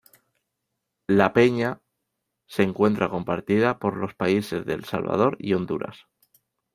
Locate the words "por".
3.77-3.97